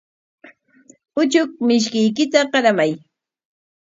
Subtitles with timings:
[1.21, 2.91] Uchuk mishiykita qaramay.